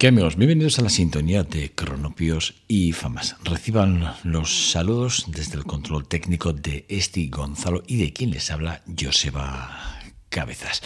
[0.00, 0.10] ¿Qué?
[0.10, 3.36] Bienvenidos a la sintonía de Cronopios y Famas.
[3.44, 8.82] Reciban los saludos desde el control técnico de Esti Gonzalo y de quien les habla,
[8.98, 10.00] Joseba
[10.30, 10.80] Cabezas.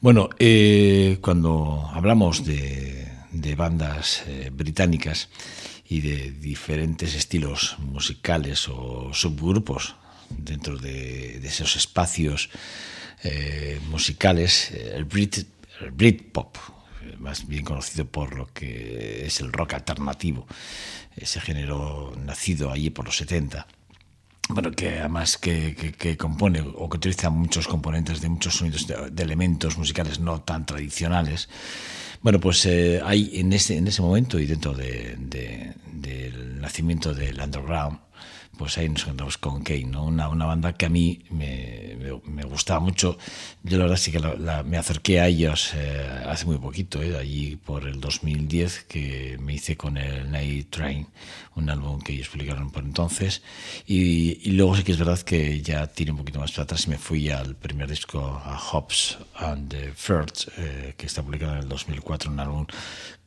[0.00, 3.06] Bueno, eh, cuando hablamos de,
[3.54, 5.28] bandas eh, británicas
[5.86, 9.94] y de diferentes estilos musicales o subgrupos
[10.30, 12.48] dentro de, esos espacios
[13.24, 15.36] eh, musicales, el Brit,
[15.82, 16.56] el Britpop
[17.18, 20.46] más bien conocido por lo que es el rock alternativo,
[21.16, 23.66] ese género nacido allí por los 70.
[24.50, 29.76] Bueno, que además que, compone o que utiliza muchos componentes de muchos sonidos de, elementos
[29.76, 31.50] musicales no tan tradicionales.
[32.22, 35.74] Bueno, pues hay eh, en ese, en ese momento y dentro del
[36.60, 37.98] nacimiento del underground,
[38.58, 40.04] pues ahí nos encontramos con Kane, ¿no?
[40.04, 43.16] Una, una banda que a mí me, me, gustaba mucho.
[43.62, 44.20] Yo la verdad sí que
[44.64, 47.16] me acerqué a ellos eh, hace muy poquito, ¿eh?
[47.16, 51.06] allí por el 2010, que me hice con el Night Train,
[51.54, 53.42] un álbum que ellos publicaron por entonces.
[53.86, 56.86] Y, y, luego sí que es verdad que ya tiré un poquito más para atrás
[56.86, 61.52] y me fui al primer disco, a Hobbs and the First, eh, que está publicado
[61.52, 62.66] en el 2004, un álbum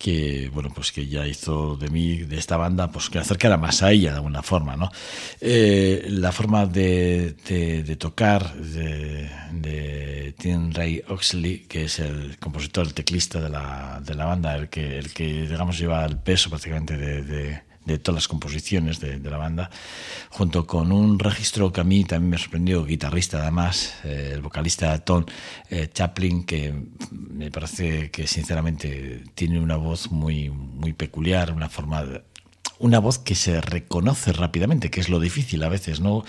[0.02, 3.84] que bueno pues que ya hizo de mí de esta banda pues que acercara más
[3.84, 4.92] a ella de alguna forma no
[5.40, 12.86] eh, la forma de, de, tocar de, de, Tim Ray Oxley que es el compositor
[12.88, 16.50] el teclista de la, de la banda el que el que digamos lleva el peso
[16.50, 19.70] prácticamente de de todas las composiciones de, la banda,
[20.30, 24.98] junto con un registro que a mí también me sorprendió, guitarrista además, eh, el vocalista
[25.00, 25.26] Tom
[25.70, 26.74] eh, Chaplin, que
[27.12, 32.06] me parece que sinceramente tiene una voz muy, muy peculiar, una forma
[32.82, 36.24] una voz que se reconoce rápidamente, que es lo difícil a veces, ¿no?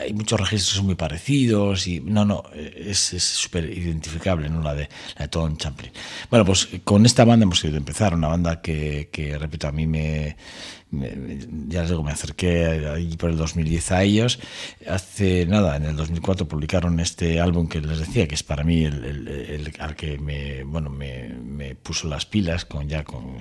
[0.00, 4.62] Hay muchos registros muy parecidos y no, no, es súper identificable, ¿no?
[4.62, 5.92] La de, la de Tom Champlin.
[6.30, 9.86] Bueno, pues con esta banda hemos querido empezar, una banda que, que repito, a mí
[9.86, 10.36] me,
[10.90, 14.38] ya les digo, me acerqué ahí por el 2010 a ellos.
[14.88, 18.84] Hace nada, en el 2004 publicaron este álbum que les decía, que es para mí
[18.84, 23.36] el, al que me, bueno, me, puso las pilas con ya con,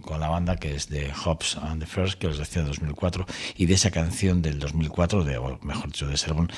[0.00, 3.26] con, la banda, que es de Hobbs and the First, que les decía en 2004,
[3.56, 6.48] y de esa canción del 2004, de, o mejor dicho, de ese álbum,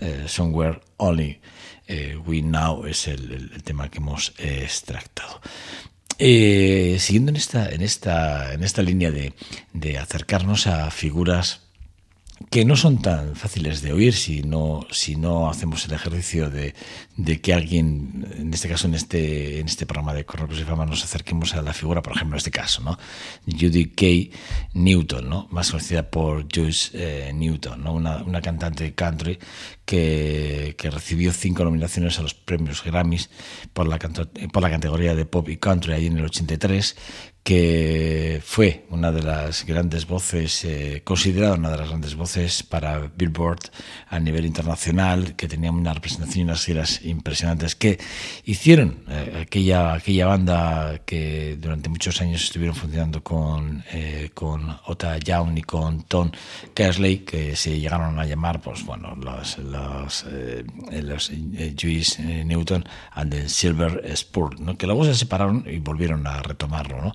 [0.00, 1.40] eh, Somewhere Only
[1.86, 5.40] eh, We Now, es el, tema que hemos extractado.
[6.24, 9.34] Eh, siguiendo en esta, en esta, en esta línea de,
[9.72, 11.71] de acercarnos a figuras
[12.50, 16.74] que no son tan fáciles de oír si no, si no hacemos el ejercicio de,
[17.16, 20.86] de que alguien, en este caso, en este, en este programa de Corrupos y Fama,
[20.86, 22.98] nos acerquemos a la figura, por ejemplo, en este caso, ¿no?
[23.46, 24.36] Judy K.
[24.74, 25.48] Newton, ¿no?
[25.50, 27.92] Más conocida por Joyce eh, Newton, ¿no?
[27.92, 29.38] Una, una, cantante de country
[29.84, 33.30] que, que, recibió cinco nominaciones a los premios Grammys
[33.72, 36.96] por la, por la categoría de pop y country ahí en el 83,
[37.42, 43.10] que fue una de las grandes voces, eh, considerada una de las grandes voces para
[43.16, 43.58] Billboard
[44.08, 47.98] a nivel internacional, que tenía una representación y unas giras impresionantes, que
[48.44, 55.18] hicieron eh, aquella, aquella banda que durante muchos años estuvieron funcionando con, eh, con Ota
[55.18, 56.30] Young y con Tom
[56.74, 60.26] Kersley, que se llegaron a llamar, pues bueno, los, los,
[60.92, 61.32] los
[61.80, 62.84] Juice Newton
[63.14, 64.78] and the Silver Spur, ¿no?
[64.78, 67.14] que luego se separaron y volvieron a retomarlo, ¿no?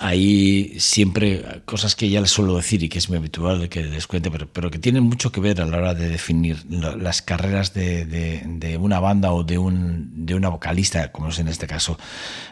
[0.00, 4.06] Ahí siempre cosas que ya les suelo decir y que es muy habitual que les
[4.06, 7.74] cuente, pero, pero que tienen mucho que ver a la hora de definir las carreras
[7.74, 11.98] de, de, una banda o de, un, de una vocalista, como es en este caso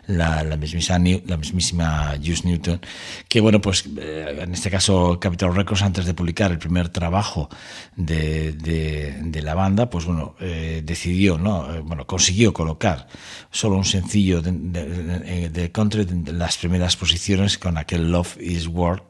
[0.09, 2.81] la, la, mismísima, la mismísima Juice Newton,
[3.29, 7.49] que bueno, pues eh, en este caso Capitol Records antes de publicar el primer trabajo
[7.95, 11.73] de, de la banda, pues bueno, eh, decidió, ¿no?
[11.73, 13.07] Eh, bueno, consiguió colocar
[13.53, 19.03] solo un sencillo de, de country en las primeras posiciones con aquel Love is War.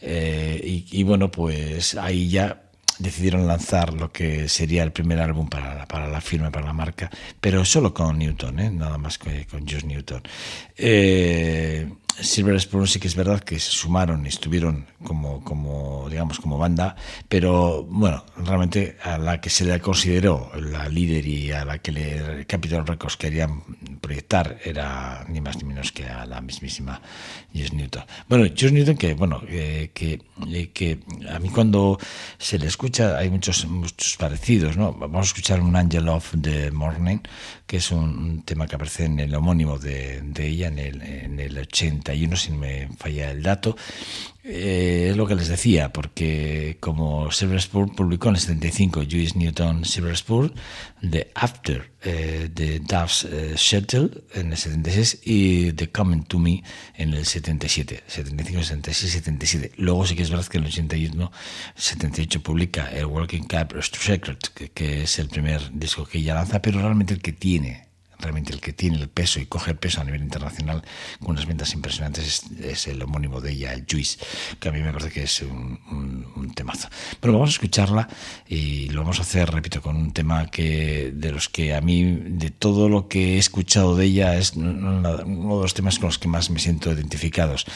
[0.00, 2.62] Eh, y, bueno, pues ahí ya
[2.98, 7.08] decidieron lanzar lo que sería el primer álbum para, para la firma, para la marca,
[7.40, 8.70] pero solo con Newton, ¿eh?
[8.70, 10.22] nada más que con Just Newton.
[10.76, 11.88] Eh,
[12.20, 16.58] Silver Spoon sí que es verdad que se sumaron y estuvieron como, como, digamos, como
[16.58, 16.96] banda,
[17.28, 21.92] pero bueno, realmente a la que se le consideró la líder y a la que
[21.92, 23.62] le Capitol Records querían
[24.00, 27.00] proyectar era ni más ni menos que a la mismísima
[27.54, 28.04] Josh Newton.
[28.28, 31.00] Bueno, Josh Newton que, bueno, eh, que, eh, que
[31.30, 31.98] a mí cuando
[32.38, 34.92] se le escucha hay muchos, muchos parecidos, ¿no?
[34.92, 37.18] Vamos a escuchar un Angel of the Morning,
[37.68, 41.38] que es un, tema que aparece en el homónimo de, de ella en el, en
[41.38, 43.76] el 80 si no me falla el dato,
[44.50, 49.38] eh, es lo que les decía, porque como Silver Spur publicó en el 75 Juice
[49.38, 50.54] Newton Silver Spur,
[51.02, 56.62] The After eh, de Dove's eh, Shuttle en el 76 y The Coming to Me
[56.94, 59.72] en el 77, 75, 76, 77.
[59.76, 61.30] Luego sí que es verdad que en el 81,
[61.74, 66.62] 78 publica el Working Cap Secret, que, que es el primer disco que ella lanza,
[66.62, 67.87] pero realmente el que tiene
[68.18, 70.82] realmente el que tiene el peso y coge peso a nivel internacional
[71.20, 74.18] con unas ventas impresionantes es, el homónimo de ella, el Juice,
[74.58, 75.78] que a mí me parece que es un,
[76.54, 76.88] temazo.
[77.20, 78.08] Pero vamos a escucharla
[78.48, 82.04] y lo vamos a hacer, repito, con un tema que de los que a mí,
[82.04, 86.18] de todo lo que he escuchado de ella, es uno de los temas con los
[86.18, 87.66] que más me siento identificados,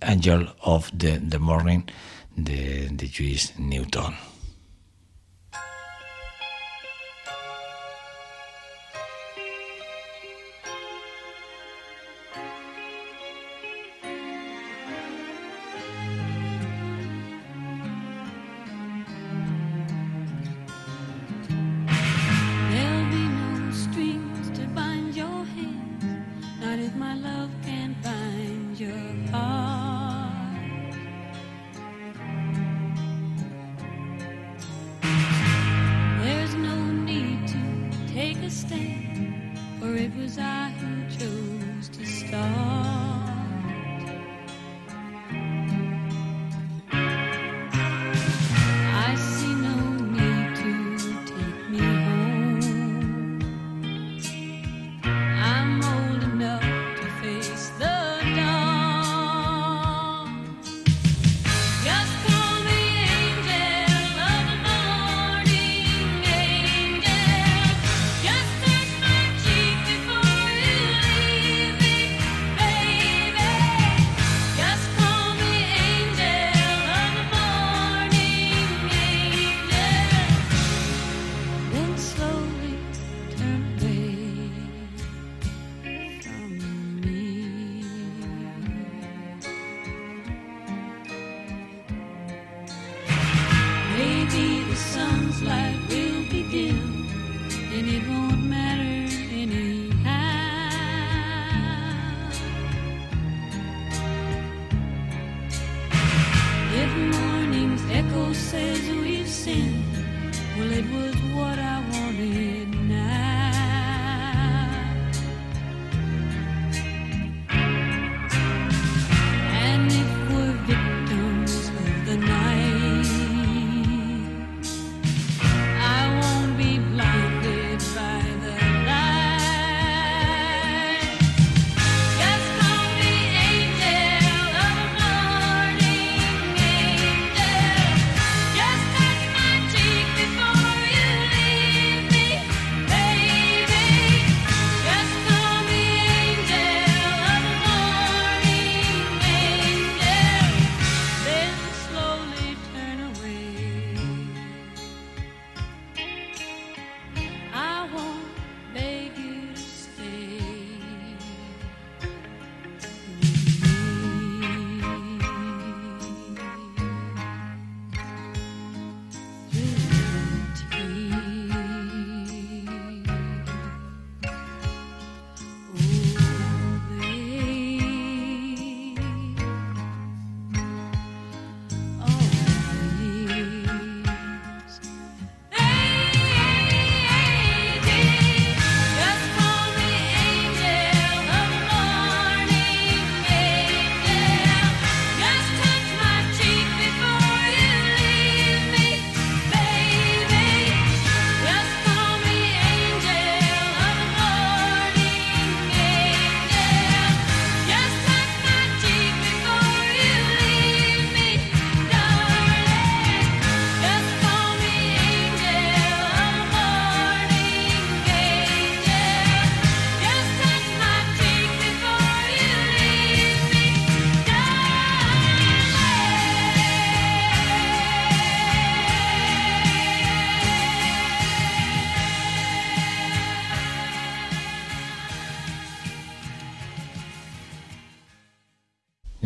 [0.00, 1.80] Angel of the, Morning
[2.36, 4.31] de, de Juice Newton.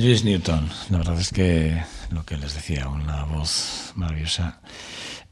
[0.06, 1.82] Luis Newton, la verdad es que
[2.12, 4.60] lo que les decía, una voz maravillosa.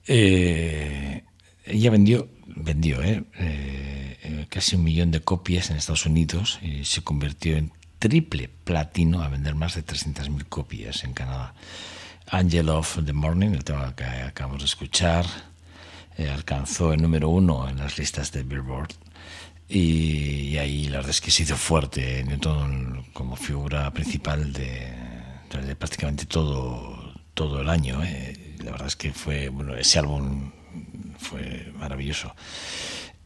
[0.04, 1.22] Eh,
[1.64, 7.02] ella vendió, vendió eh, eh, casi un millón de copias en Estados Unidos y se
[7.02, 11.54] convirtió en triple platino a vender más de 300.000 copias en Canadá.
[12.26, 15.24] Angel of the Morning, el tema que acabamos de escuchar,
[16.18, 18.90] alcanzó el número uno en las listas de Billboard
[19.68, 24.92] y, ahí la verdad es que se hizo fuerte Newton como figura principal de,
[25.78, 28.02] prácticamente todo, todo el año.
[28.02, 28.56] ¿eh?
[28.64, 30.52] La verdad es que fue, bueno, ese álbum
[31.18, 32.34] fue maravilloso.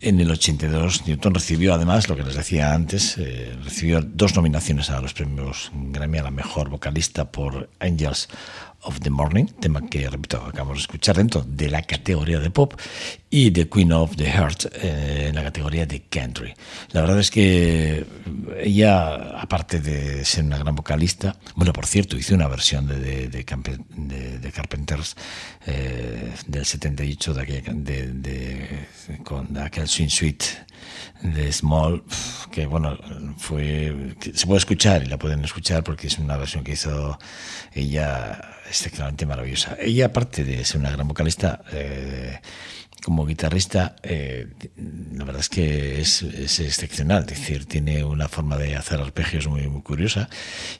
[0.01, 4.91] En el 82, Newton recibió además, lo que les decía antes, eh, recibió dos nominaciones
[4.91, 8.29] a los premios Grammy a la mejor vocalista por Angels
[8.83, 12.75] of the Morning, tema que, repito, acabamos de escuchar dentro de la categoría de pop,
[13.31, 16.55] y The Queen of the Heart eh, en la categoría de country.
[16.93, 18.07] La verdad es que
[18.59, 23.29] ella, aparte de ser una gran vocalista, bueno, por cierto, hizo una versión de, de,
[23.29, 25.17] de, Carpenters
[25.67, 28.87] eh, del 78 de, aquel, de,
[29.25, 30.47] con aquel Swing Suite
[31.23, 32.03] de Small,
[32.51, 32.97] que bueno,
[33.37, 37.19] fue se puede escuchar y la pueden escuchar porque es una versión que hizo
[37.75, 39.77] ella excepcionalmente maravillosa.
[39.81, 42.41] Ella, aparte de ser una gran vocalista, eh,
[43.03, 44.49] como guitarrista, eh,
[45.15, 49.67] la verdad es que es, excepcional, es decir, tiene una forma de hacer arpegios muy,
[49.69, 50.29] muy curiosa.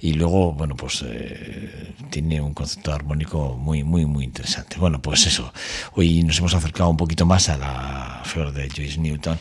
[0.01, 4.79] Y luego, bueno, pues eh, tiene un concepto armónico muy, muy, muy interesante.
[4.79, 5.53] Bueno, pues eso,
[5.93, 9.39] hoy nos hemos acercado un poquito más a la flor de Joyce Newton,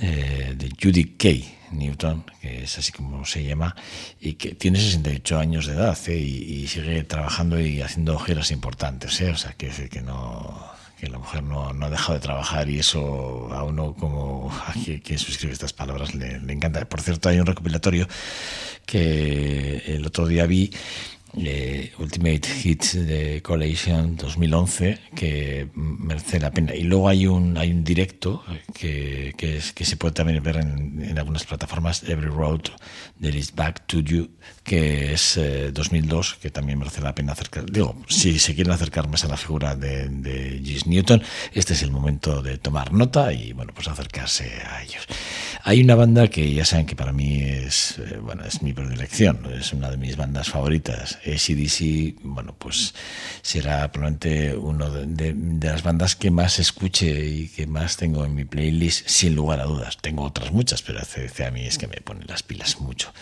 [0.00, 1.50] eh, de Judy Kay.
[1.70, 3.74] Newton, que es así como se llama,
[4.20, 9.36] y que tiene 68 años de edad y, sigue trabajando y haciendo giras importantes, o
[9.36, 10.73] sea, que no,
[11.04, 14.72] que la mujer no, no, ha dejado de trabajar y eso a uno como a
[14.72, 16.84] quien suscribe estas palabras le, le, encanta.
[16.86, 18.08] Por cierto, hay un recopilatorio
[18.86, 20.70] que el otro día vi
[21.36, 26.74] eh, Ultimate Hits de Collation 2011 que merece la pena.
[26.74, 30.56] Y luego hay un, hay un directo que, que, es, que se puede también ver
[30.56, 32.62] en, algunas plataformas, Every Road
[33.20, 34.30] There is Back to You,
[34.62, 35.38] que es
[35.72, 37.70] 2002, eh, que también merece la pena acercar.
[37.70, 41.22] Digo, si se quieren acercar más a la figura de, de Gis Newton,
[41.52, 45.06] este es el momento de tomar nota y bueno, pues acercarse a ellos.
[45.66, 49.50] Hay una banda que ya saben que para mí es, eh, bueno, es mi predilección,
[49.58, 52.94] es una de mis bandas favoritas ACDC, bueno, pues
[53.40, 58.44] será probablemente una de, las bandas que más escuche y que más tengo en mi
[58.44, 59.96] playlist, sin lugar a dudas.
[60.02, 63.14] Tengo otras muchas, pero a mí es que me pone las pilas mucho.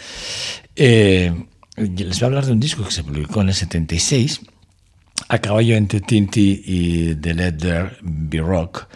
[0.74, 1.32] Eh,
[1.76, 4.40] les voy a hablar de un disco que se publicó en el 76
[5.28, 8.88] a caballo entre Tinti y The Let There Be Rock,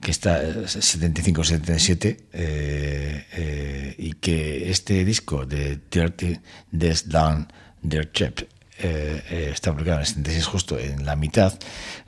[0.00, 6.38] que está 75-77, eh, eh, y que este disco de Dirty
[6.70, 7.52] Death Down
[7.86, 8.40] Their Chip
[8.82, 11.52] eh, eh, está publicado en el 76 justo en la mitad,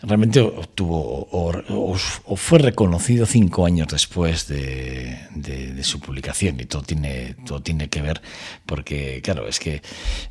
[0.02, 1.96] realmente obtuvo o,
[2.36, 8.22] fue reconocido cinco años después de, su publicación y todo tiene, todo tiene que ver
[8.66, 9.82] porque, claro, es que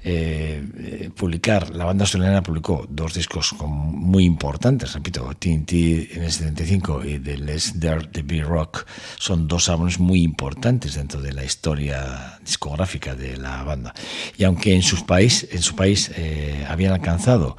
[0.03, 5.73] eh, publicar, la banda australiana publicó dos discos muy importantes, repito, TNT
[6.15, 8.85] en el 75 y The Let's Dare the Be Rock
[9.17, 13.93] son dos álbumes muy importantes dentro de la historia discográfica de la banda.
[14.37, 17.57] Y aunque en, sus país, en su país eh, habían alcanzado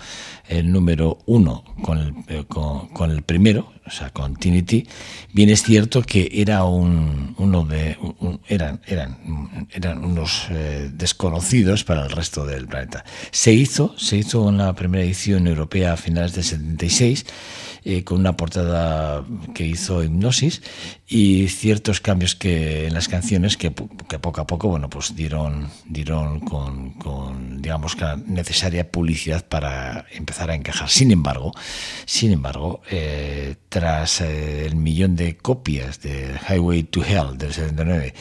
[0.49, 4.87] el número uno con el, eh, con, el primero, o sea, con Trinity,
[5.33, 7.97] bien es cierto que era un, uno de,
[8.49, 13.05] eran, eran, eran unos eh, desconocidos para el resto del planeta.
[13.31, 17.25] Se hizo, se hizo una primera edición europea a finales del 76
[17.85, 20.62] eh, con una portada que hizo Hipnosis
[21.09, 23.73] y ciertos cambios que en las canciones que,
[24.09, 30.51] que poco a poco bueno pues dieron dieron con, digamos la necesaria publicidad para empezar
[30.51, 30.88] a encajar.
[30.88, 31.53] Sin embargo
[32.07, 38.14] sin embargo eh, tras eh, el millón de copias de Highway to Hell del 79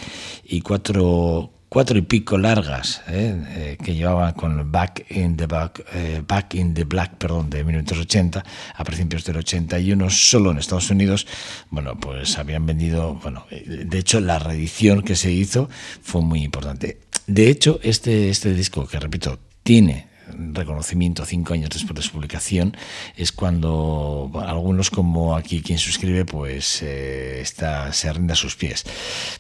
[0.46, 3.34] y cuatro cuatro y pico largas ¿eh?
[3.56, 7.64] Eh, que llevaban con Back in the Back, eh, Back in the Black, perdón, de
[7.64, 8.44] 1980
[8.76, 11.26] a principios del 81 solo en Estados Unidos,
[11.70, 15.70] bueno, pues habían vendido, bueno, de hecho la reedición que se hizo
[16.02, 17.00] fue muy importante.
[17.26, 22.76] De hecho, este, este disco, que repito, tiene reconocimiento cinco años después de su publicación
[23.16, 28.86] es cuando algunos como aquí quien suscribe pues está se rinde a sus pies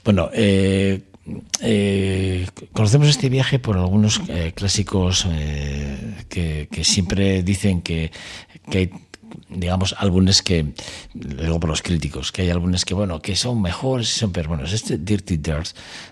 [0.03, 0.29] bueno
[1.62, 8.12] eh, conocemos este viaje por algunos eh, clásicos eh, que, siempre dicen que,
[8.73, 8.89] hay
[9.49, 10.73] digamos álbumes que
[11.13, 14.65] luego por los críticos que hay álbumes que bueno que son mejores son peores bueno
[14.65, 15.67] este Dirty Dirt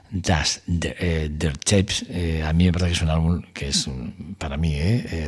[0.10, 2.06] Das Dirt Tapes
[2.46, 3.90] a mí me parece que es un álbum que es
[4.38, 4.74] para mí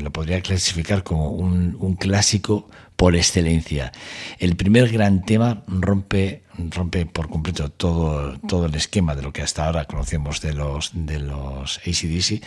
[0.02, 2.70] lo podría clasificar como un, un clásico
[3.02, 3.92] por excelencia.
[4.38, 9.42] El primer gran tema rompe, rompe por completo todo, todo el esquema de lo que
[9.42, 12.44] hasta ahora conocemos de los, de los ACDC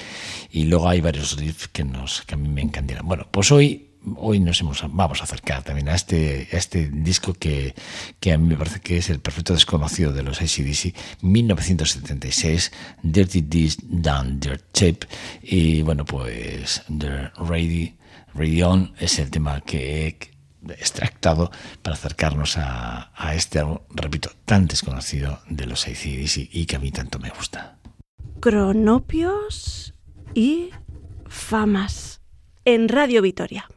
[0.51, 3.07] y luego hay varios riffs que, nos, que a mí me encantan.
[3.07, 7.35] Bueno, pues hoy hoy nos hemos, vamos a acercar también a este, a este disco
[7.35, 7.75] que,
[8.21, 12.73] que, a mí me parece que es el perfecto desconocido de los ACDC, 1976,
[13.03, 15.07] Dirty This Down Dirt Tape,
[15.43, 17.95] y bueno, pues The Ready,
[18.35, 20.34] Ready On es el tema que
[20.71, 21.51] extractado
[21.83, 27.19] para acercarnos a, este repito, tan desconocido de los ACDC y que a mí tanto
[27.19, 27.79] me gusta.
[28.41, 29.95] Cronopios
[30.35, 30.71] y
[31.27, 32.21] famas
[32.65, 33.69] en Radio Vitoria.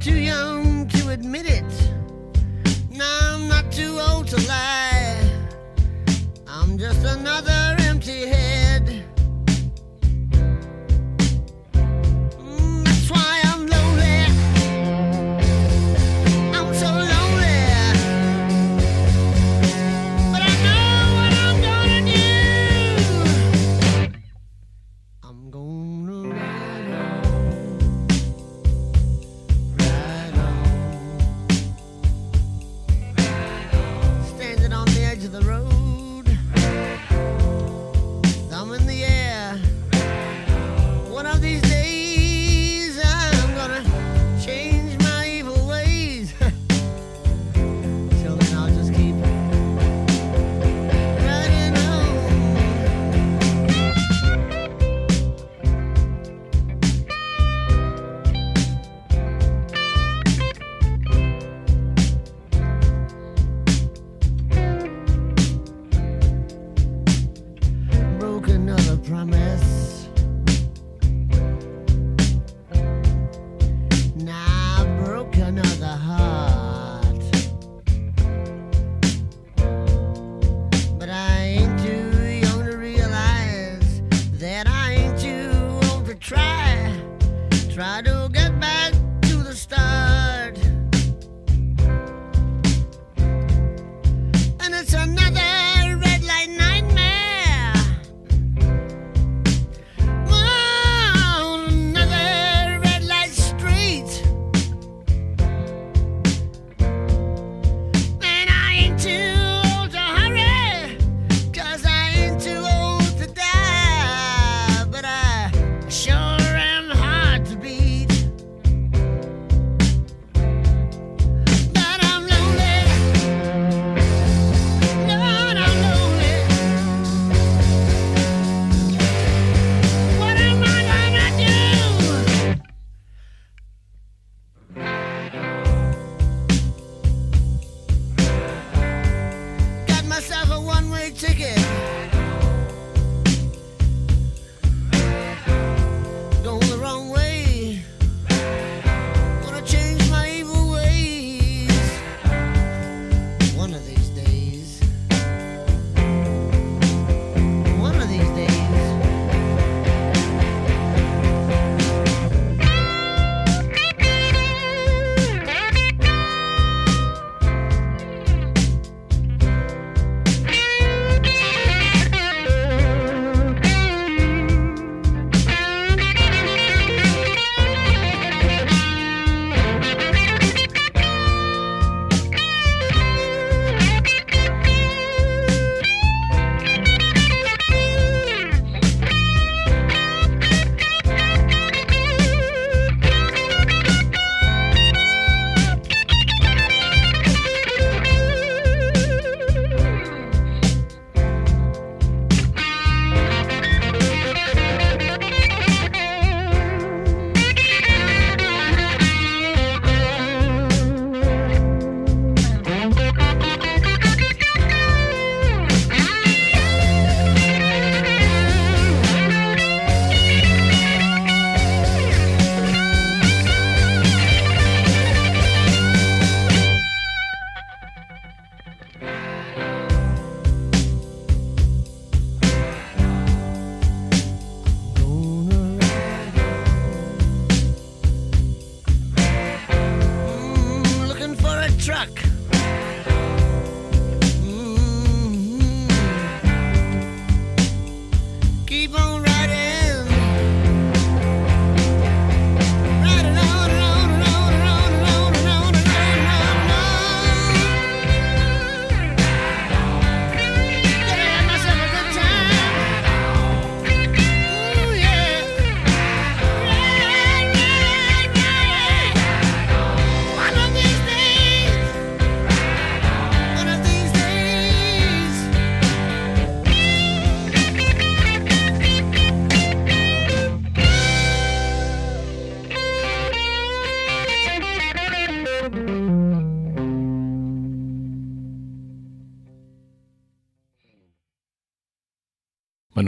[0.00, 1.90] too young to admit it.
[2.90, 5.18] Now I'm not too old to lie.
[6.46, 9.07] I'm just another empty head.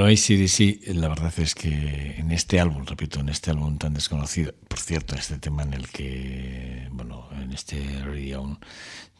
[0.00, 4.54] Bueno, ACDC, la verdad es que en este álbum, repito, en este álbum tan desconocido,
[4.66, 8.58] por cierto, este tema en el que, bueno, en este Radio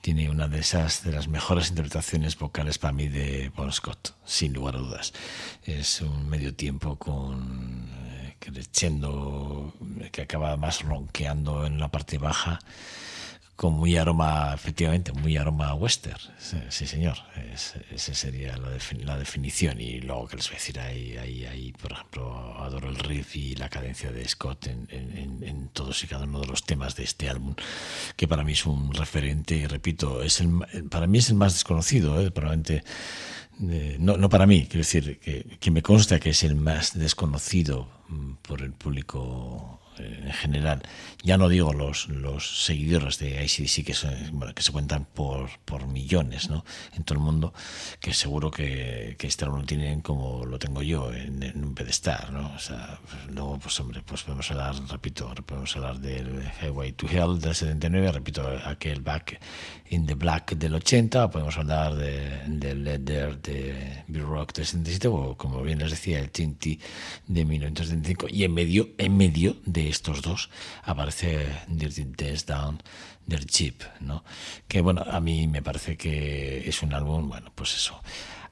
[0.01, 4.55] tiene una de esas, de las mejores interpretaciones vocales para mí de Bon Scott, sin
[4.55, 5.13] lugar a dudas.
[5.65, 9.75] Es un medio tiempo con eh, creciendo,
[10.11, 12.59] que acaba más ronqueando en la parte baja
[13.61, 16.19] con muy aroma, efectivamente, muy aroma western.
[16.71, 17.19] Sí, señor.
[17.95, 19.79] esa sería la, definición.
[19.79, 23.37] Y luego que les voy a decir ahí, ahí, ahí, por ejemplo, adoro el riff
[23.37, 27.29] y la cadencia de Scott en, todos y cada uno de los temas de este
[27.29, 27.55] álbum,
[28.17, 30.49] que para mí es un referente, y repito, es el,
[30.89, 32.31] para mí es el más desconocido, ¿eh?
[32.31, 32.83] probablemente.
[33.59, 37.91] no, no para mí, quiero decir, que, que me consta que es el más desconocido
[38.09, 40.83] mm, por el público eh, en general.
[41.23, 43.95] Ya no digo los, los seguidores de ICDC que,
[44.33, 46.65] bueno, que se cuentan por, por millones ¿no?
[46.95, 47.53] en todo el mundo,
[48.01, 52.33] que seguro que, que este lo tienen como lo tengo yo, en, un pedestal.
[52.33, 52.51] ¿no?
[52.51, 52.71] Pues,
[53.35, 58.13] luego, pues hombre, pues podemos hablar, repito, podemos hablar del Highway to Hell del 79,
[58.13, 59.41] repito, aquel Back
[59.91, 65.37] in the Black del 80, podemos hablar del de Leather de B-Rock del 77, o
[65.37, 66.79] como bien les decía, el Tinti
[67.27, 70.51] de 1975, y en medio, en medio de estos dos
[70.83, 72.83] aparece Dirty Death Down
[73.27, 74.25] del Chip, ¿no?
[74.69, 78.01] Que bueno, a mí me parece que es un álbum, bueno, pues eso.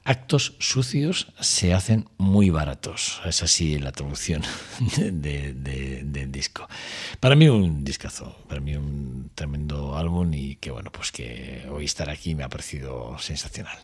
[0.05, 3.21] Actos sucios se hacen muy baratos.
[3.25, 4.41] Es así la traducción
[4.97, 6.67] del de, disco.
[7.19, 11.85] Para mí un discazo, para mí un tremendo álbum y que bueno, pues que hoy
[11.85, 13.77] estar aquí me ha parecido sensacional.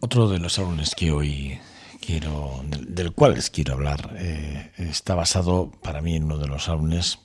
[0.00, 1.60] Otro de los álbumes que hoy
[2.08, 6.66] quiero, del, cual les quiero hablar, eh, está basado para mí en uno de los
[6.70, 7.18] álbumes,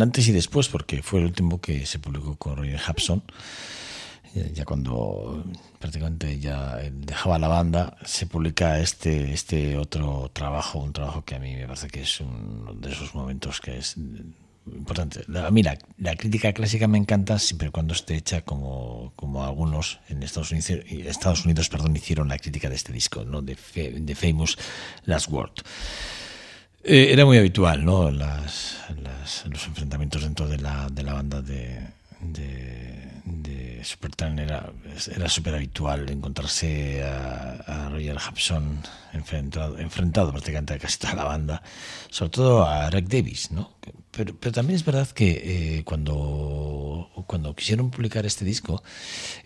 [0.00, 3.22] antes y después, porque fue el último que se publicó con Roger Hapson.
[4.54, 5.44] Ya cuando
[5.78, 11.38] prácticamente ya dejaba la banda, se publica este, este otro trabajo, un trabajo que a
[11.38, 13.96] mí me parece que es uno de esos momentos que es
[14.66, 15.24] importante.
[15.38, 15.76] A mí la,
[16.16, 21.44] crítica clásica me encanta siempre cuando esté hecha como, como algunos en Estados Unidos, Estados
[21.44, 23.42] Unidos perdón, hicieron la crítica de este disco, ¿no?
[23.42, 24.58] de, de Famous
[25.04, 25.52] Last Word.
[26.84, 28.10] Eh, era muy habitual ¿no?
[28.10, 28.78] Las,
[29.48, 31.80] los enfrentamientos dentro de la, de la banda de,
[33.24, 34.72] de Supertramp era,
[35.14, 38.82] era súper habitual encontrarse a, Roger Hudson
[39.12, 41.62] enfrentado, enfrentado prácticamente a casi toda la banda,
[42.10, 43.76] sobre todo a Rick Davis, ¿no?
[44.10, 48.82] Pero, pero también es verdad que eh, cuando, cuando quisieron publicar este disco,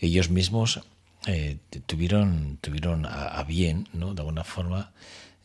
[0.01, 0.81] ellos mismos
[1.27, 4.15] eh, tuvieron, tuvieron a, bien, ¿no?
[4.15, 4.93] De alguna forma,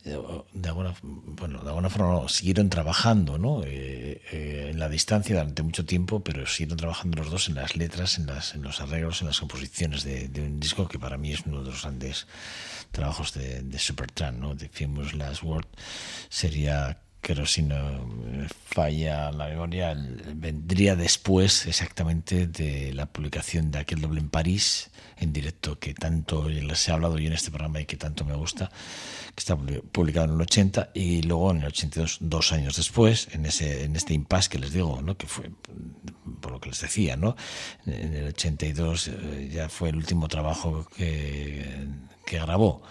[0.03, 3.63] de alguna, bueno, de alguna forma siguieron trabajando ¿no?
[3.63, 7.75] Eh, eh, en la distancia durante mucho tiempo, pero siguieron trabajando los dos en las
[7.75, 11.31] letras, en, las, en los arreglos, en las composiciones de, un disco que para mí
[11.31, 12.25] es uno de los grandes
[12.91, 14.55] trabajos de, de Supertramp, ¿no?
[14.55, 15.67] de Famous Last Word.
[16.29, 17.77] Sería, creo, si no
[18.65, 19.95] falla la memoria,
[20.35, 26.49] vendría después exactamente de la publicación de aquel doble en París, en directo, que tanto
[26.49, 28.71] les he hablado yo en este programa y que tanto me gusta
[29.35, 33.45] que está publicado en el 80 y luego en el 82, dos años después, en,
[33.45, 35.15] ese, en este impasse que les digo, ¿no?
[35.15, 35.51] que fue
[36.41, 37.35] por lo que les decía, ¿no?
[37.85, 41.87] en el 82 eh, ya fue el último trabajo que,
[42.25, 42.83] que grabó.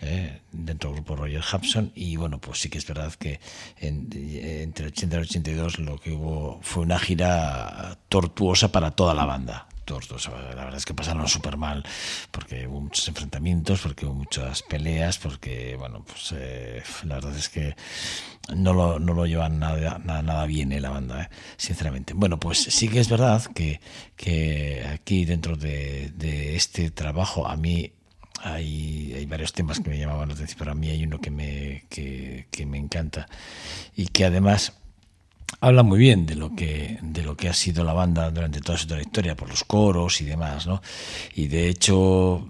[0.00, 0.40] ¿Eh?
[0.52, 3.40] dentro del grupo Roger Hudson y bueno pues sí que es verdad que
[3.80, 9.14] entre el 80 y el 82 lo que hubo fue una gira tortuosa para toda
[9.14, 11.84] la banda la verdad es que pasaron súper mal,
[12.32, 17.48] porque hubo muchos enfrentamientos, porque hubo muchas peleas, porque, bueno, pues eh, la verdad es
[17.48, 17.76] que
[18.54, 22.14] no lo, no lo llevan nada, nada, bien eh, la banda, eh, sinceramente.
[22.14, 23.80] Bueno, pues sí que es verdad que,
[24.16, 27.92] que aquí dentro de, de este trabajo a mí
[28.42, 31.30] hay, hay, varios temas que me llamaban la atención, pero a mí hay uno que
[31.30, 33.28] me, que, que me encanta
[33.94, 34.72] y que además
[35.60, 38.78] habla muy bien de lo que de lo que ha sido la banda durante toda
[38.78, 40.82] su trayectoria por los coros y demás no
[41.34, 42.46] y de hecho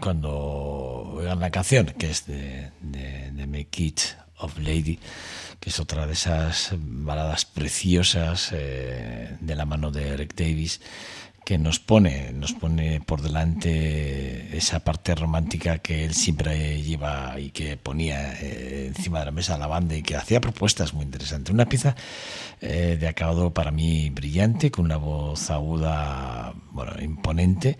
[0.00, 0.32] cuando
[1.16, 4.00] oigan la canción que es de, de, Make It
[4.38, 4.98] of Lady
[5.60, 10.80] que es otra de esas baladas preciosas eh, de la mano de Eric Davis
[11.44, 17.50] que nos pone, nos pone por delante esa parte romántica que él siempre lleva y
[17.50, 21.52] que ponía eh, encima de la mesa la banda y que hacía propuestas muy interesantes.
[21.52, 21.94] Una pieza
[22.60, 27.78] eh, de acabado para mí brillante, con una voz aguda, bueno, imponente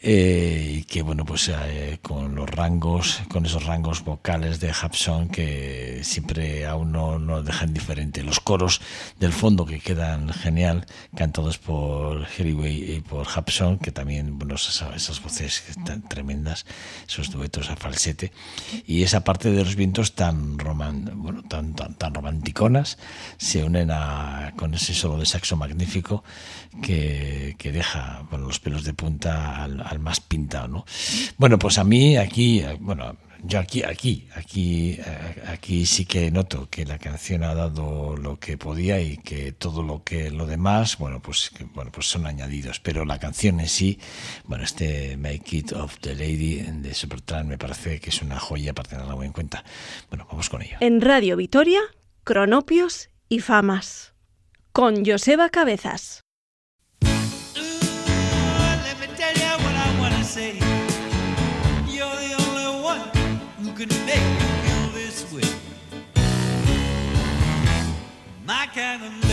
[0.00, 5.28] eh, y que bueno pues eh, con los rangos con esos rangos vocales de Hapson
[5.28, 8.80] que siempre a uno no dejan diferente los coros
[9.18, 15.22] del fondo que quedan genial cantados por Harry y por Hapson que también bueno esas,
[15.22, 16.66] voces tan tremendas
[17.06, 18.32] esos duetos a falsete.
[18.86, 22.98] Y esa parte de los vientos tan roman, bueno tan, tan, tan romanticonas
[23.36, 26.24] se unen a, con ese solo de saxo magnífico
[26.82, 30.84] que, que deja bueno, los pelos de punta al, al más pintado, ¿no?
[31.36, 34.98] Bueno, pues a mí aquí, bueno, yo aquí, aquí, aquí,
[35.46, 39.82] aquí sí que noto que la canción ha dado lo que podía y que todo
[39.82, 42.80] lo que lo demás, bueno, pues, bueno, pues son añadidos.
[42.80, 44.00] Pero la canción en sí,
[44.44, 48.74] bueno, este Make It of the Lady de Supertramp me parece que es una joya
[48.74, 49.64] para tenerla muy en cuenta.
[50.08, 50.76] Bueno, vamos con ello.
[50.80, 51.80] En Radio Vitoria,
[52.24, 54.14] Cronopios y Famas,
[54.72, 56.22] con Joseba Cabezas.
[60.38, 60.54] say
[61.88, 63.00] you're the only one
[63.60, 65.48] who can make me feel this way.
[68.46, 69.27] My kind of love.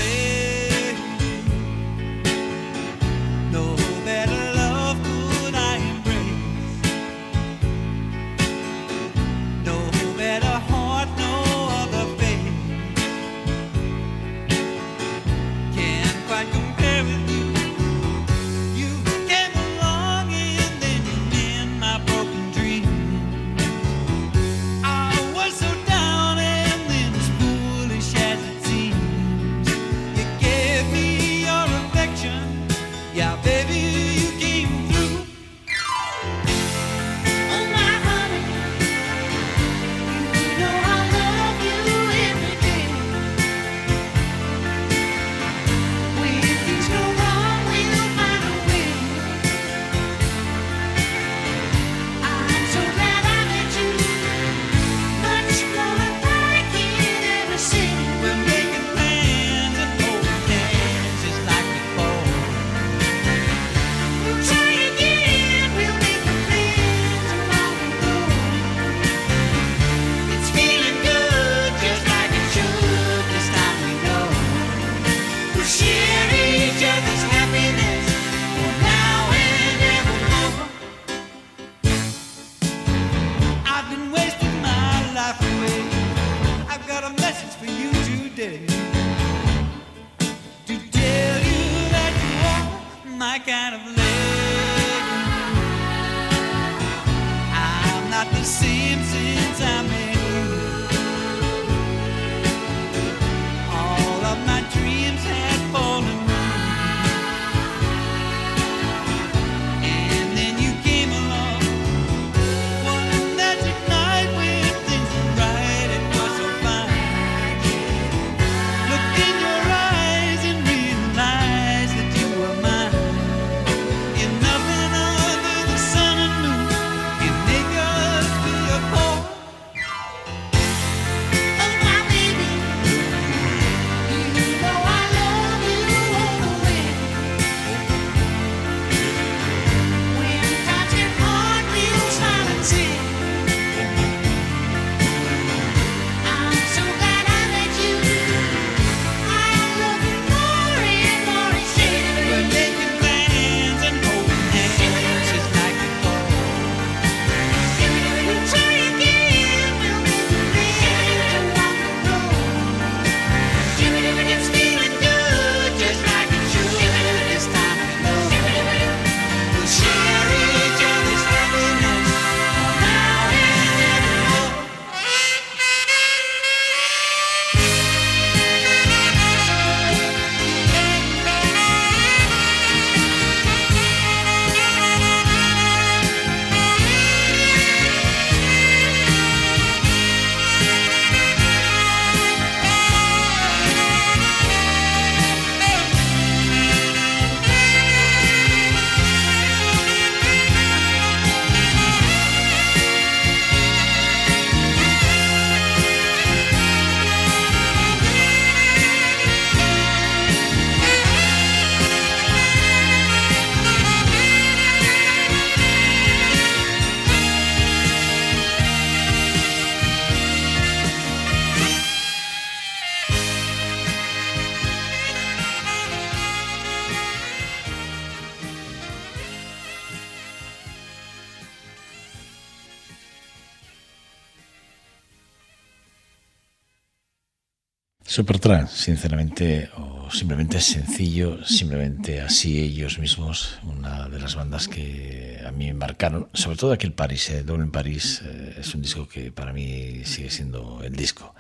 [238.16, 245.52] Supertramp, sinceramente, o simplemente sencillo, simplemente así ellos mismos, una de las bandas que a
[245.52, 248.82] mí me marcaron, sobre todo aquí en París, eh, Doble en París, eh, es un
[248.84, 251.36] disco que para mí sigue siendo el disco.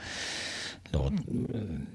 [0.91, 1.13] Luego,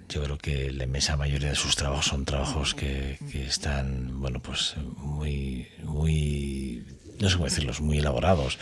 [0.09, 4.77] yo creo que la inmensa mayoría de sus trabajos son trabajos que, están, bueno, pues
[4.97, 6.87] muy, muy,
[7.21, 8.57] no sé cómo decirlos, muy elaborados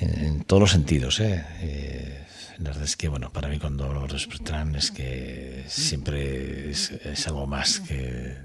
[0.00, 1.44] en, todos los sentidos, ¿eh?
[1.60, 2.26] eh
[2.58, 7.46] la verdad es que, bueno, para mí cuando de Supertramp es que siempre es, algo
[7.46, 8.36] más que,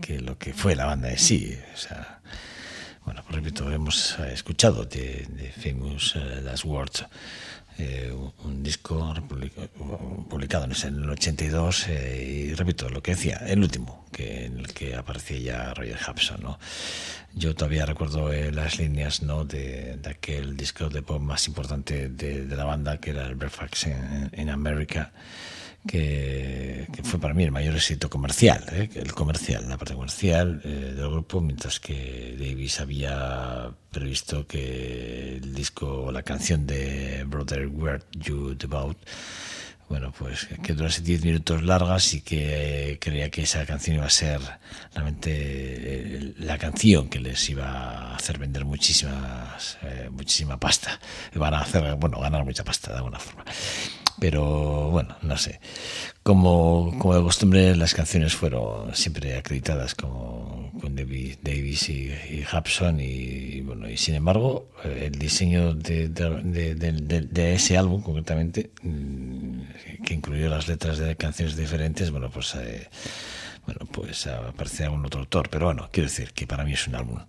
[0.00, 1.56] que, lo que fue la banda de sí.
[1.72, 2.20] O sea,
[3.04, 7.06] bueno, por repito, hemos escuchado de, Famous uh, Last Words
[7.78, 8.14] eh,
[8.44, 9.12] un disco
[10.28, 14.72] publicado en el 82 eh, y repito lo que decía, el último, que, en el
[14.72, 16.42] que aparecía ya Roger Hudson.
[16.42, 16.58] ¿no?
[17.34, 19.44] Yo todavía recuerdo eh, las líneas ¿no?
[19.44, 23.88] de, aquel disco de pop más importante de, la banda, que era el Breakfast
[24.36, 25.12] in, America,
[25.86, 28.88] que, fue para mí el mayor éxito comercial, ¿eh?
[28.94, 35.54] el comercial, la parte comercial eh, del grupo, mientras que Davis había previsto que el
[35.54, 38.96] disco, la canción de Brother Where You Devout,
[39.86, 44.10] bueno, pues que durase 10 minutos largas y que creía que esa canción iba a
[44.10, 44.40] ser
[44.94, 49.76] realmente eh, la canción que les iba a hacer vender muchísimas,
[50.10, 50.98] muchísima pasta.
[51.34, 53.44] Iban a hacer, bueno, ganar mucha pasta de alguna forma
[54.18, 55.60] pero bueno, no sé.
[56.22, 62.44] Como, como de costumbre, las canciones fueron siempre acreditadas como con David, Davis y, y
[63.00, 70.14] y, bueno, y sin embargo, el diseño de, de, de, ese álbum concretamente, mm, que
[70.14, 72.54] incluyó las letras de canciones diferentes, bueno, pues...
[72.54, 72.88] Eh,
[73.66, 76.94] bueno, pues aparece algún otro autor, pero bueno, quiero decir que para mí es un
[76.94, 77.20] álbum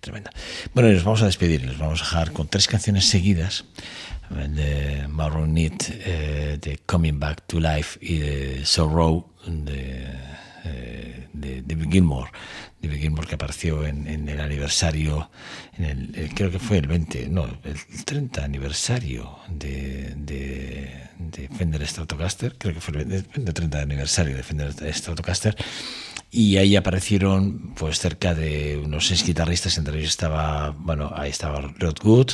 [0.00, 0.30] tremendo.
[0.74, 3.64] Bueno, y nos vamos a despedir, nos vamos a dejar con tres canciones seguidas
[4.30, 10.06] de Maroon Need, eh, de Coming Back to Life y de Sorrow de,
[10.64, 12.30] eh, de David Gilmore.
[12.80, 15.30] David Gilmore que apareció en, en el aniversario,
[15.78, 21.86] en el, creo que fue el 20, no, el 30 aniversario de, de, de Fender
[21.86, 25.56] Stratocaster, creo que fue el, el 30 aniversario de Fender Stratocaster
[26.34, 31.60] y ahí aparecieron pues cerca de unos seis guitarristas, entre ellos estaba, bueno, ahí estaba
[31.60, 32.30] Rod Good,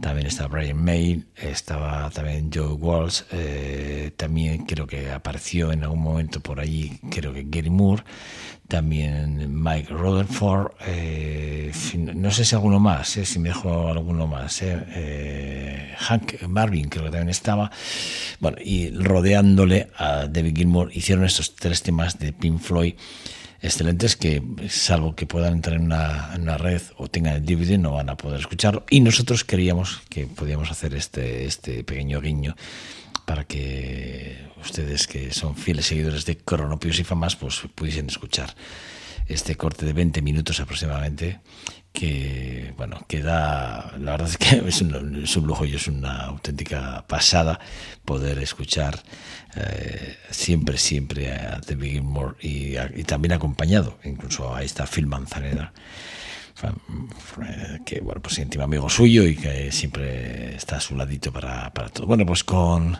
[0.00, 6.00] también estaba Brian May, estaba también Joe Walsh, eh, también creo que apareció en algún
[6.00, 8.02] momento por allí, creo que Gary Moore,
[8.68, 11.72] también Mike Rutherford, eh,
[12.14, 14.62] no sé si alguno más, eh, si me dejo alguno más,
[15.98, 17.70] Hank Marvin creo que también estaba,
[18.40, 22.94] bueno, y rodeándole a David Gilmour hicieron estos tres temas de Pink Floyd
[23.64, 28.10] excelentes que, salvo que puedan entrar en una, red o tengan el DVD, no van
[28.10, 28.84] a poder escucharlo.
[28.90, 32.56] Y nosotros queríamos que podíamos hacer este, este pequeño guiño
[33.24, 38.54] para que ustedes que son fieles seguidores de Cronopios y Famas pues pudiesen escuchar
[39.26, 41.40] este corte de 20 minutos aproximadamente
[41.92, 46.24] que bueno que da la verdad es que es un, es lujo y es una
[46.24, 47.60] auténtica pasada
[48.04, 49.02] poder escuchar
[49.56, 55.06] eh, siempre siempre a The Big More y, y, también acompañado incluso a esta Phil
[55.06, 55.72] Manzanera
[57.84, 61.88] que bueno, pues íntimo amigo suyo y que siempre está a su ladito para, para
[61.88, 62.06] todo.
[62.06, 62.96] Bueno, pues con,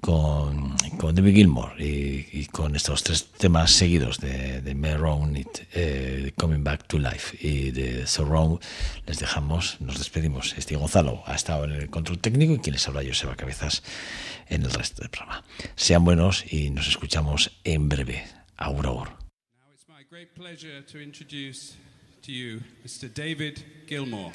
[0.00, 4.76] con, con David Gilmore y, con estos tres temas seguidos de, de
[5.72, 8.60] eh, Coming Back to Life y de Surround,
[9.06, 10.54] les dejamos, nos despedimos.
[10.56, 13.82] Este Gonzalo ha estado en el control técnico y quien les habla Joseba Cabezas
[14.48, 15.44] en el resto del programa.
[15.76, 18.26] Sean buenos y nos escuchamos en breve.
[18.56, 19.08] Agur,
[22.22, 23.12] to you, Mr.
[23.12, 24.32] David Gilmore.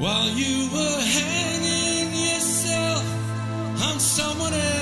[0.00, 3.04] While you were hanging yourself
[3.82, 4.79] on someone else's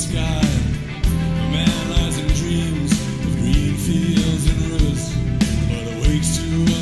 [0.00, 0.40] sky,
[1.04, 1.52] I'm
[2.34, 4.60] dreams of green fields and
[5.68, 6.79] but awakes to